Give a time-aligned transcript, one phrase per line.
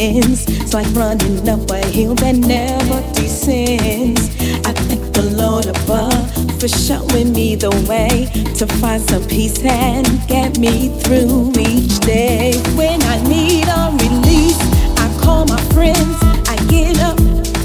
[0.00, 0.46] ends.
[0.48, 4.30] It's like running up a hill that never descends.
[4.66, 10.06] I thank the Lord above for showing me the way to find some peace and
[10.26, 12.54] get me through each day.
[12.74, 14.60] When I need a release,
[14.98, 16.16] I call my friends.
[16.48, 17.18] I get up,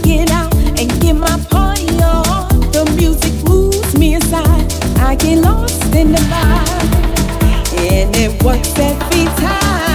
[0.04, 2.50] get out, and get my party on.
[2.76, 4.68] The music moves me inside.
[5.00, 6.84] I get lost in the vibe,
[7.80, 9.95] and it works every time.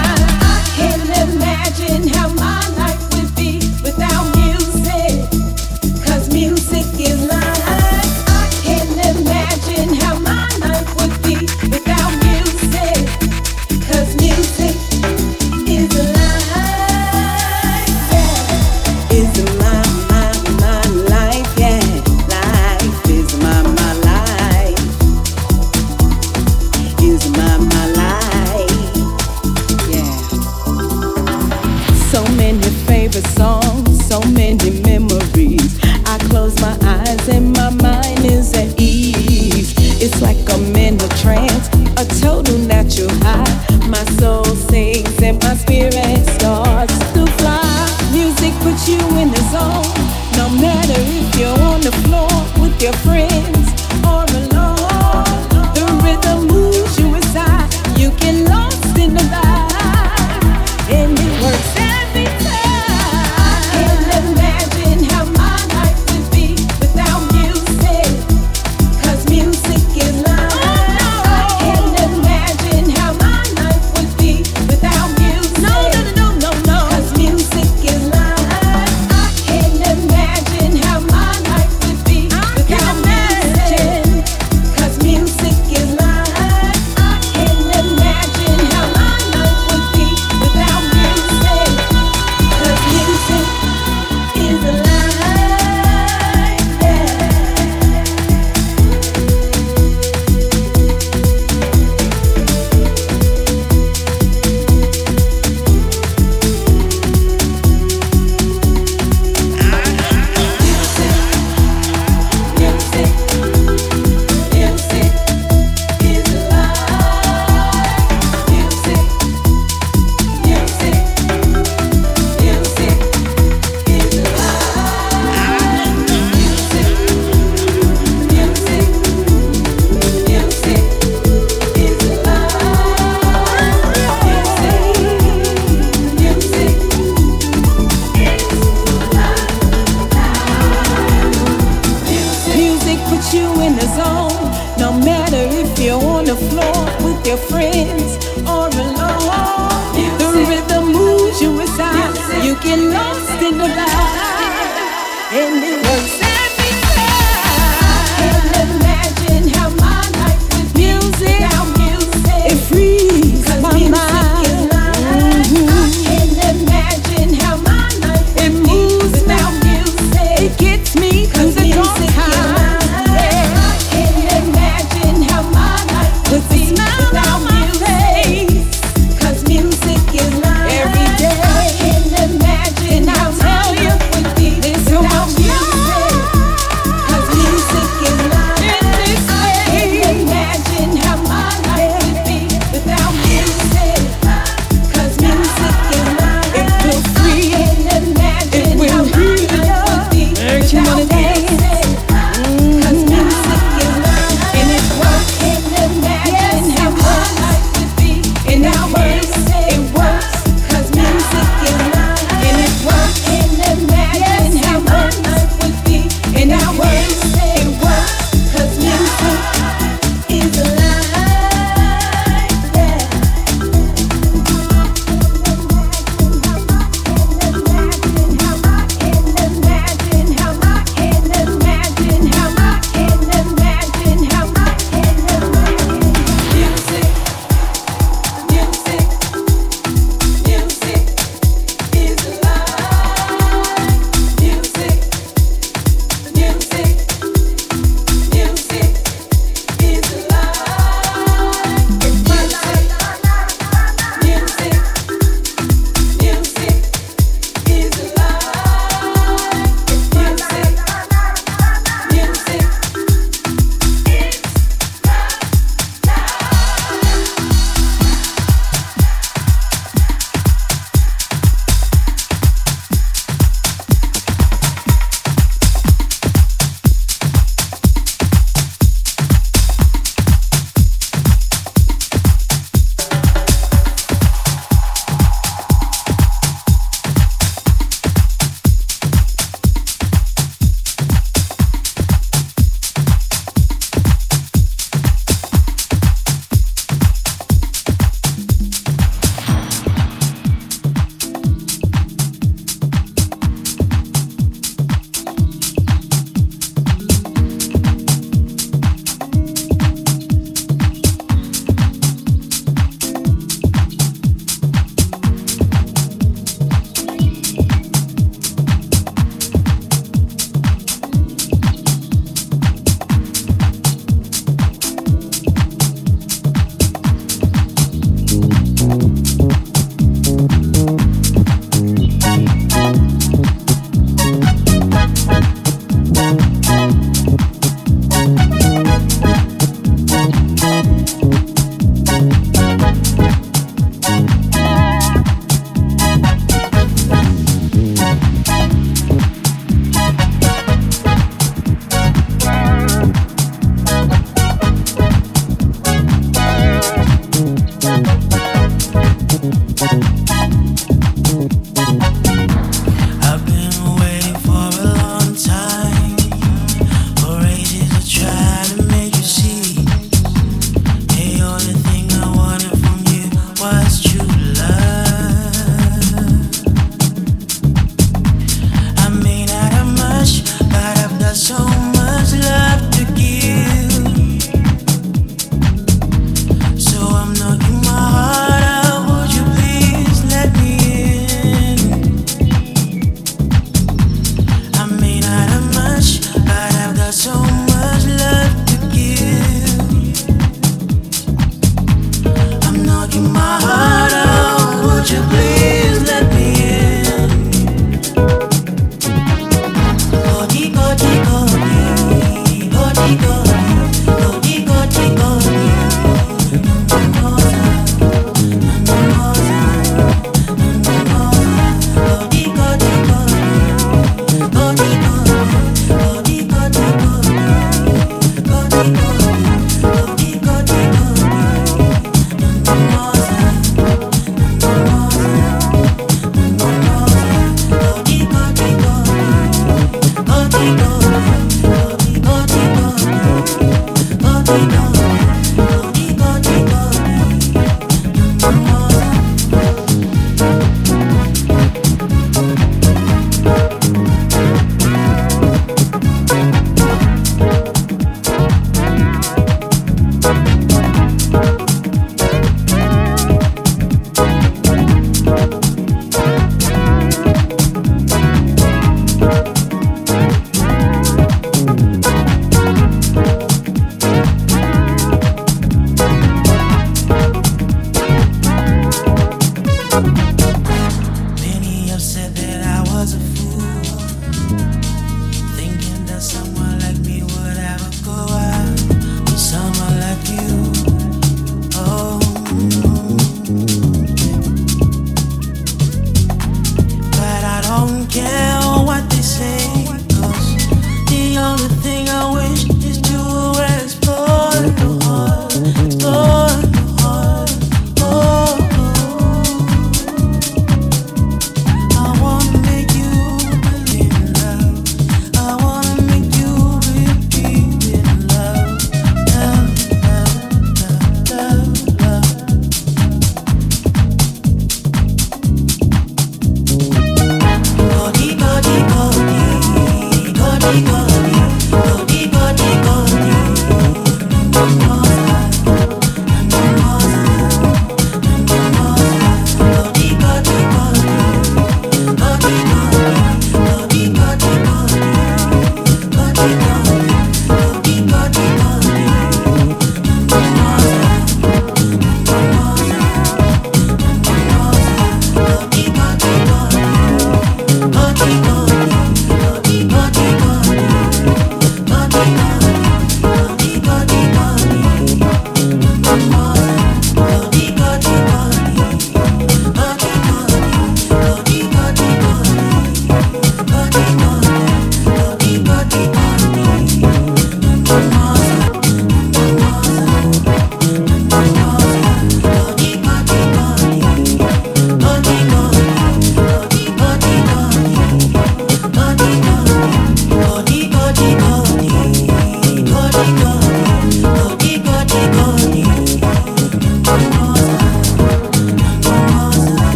[382.36, 382.69] love.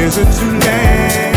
[0.00, 1.27] Is it too late?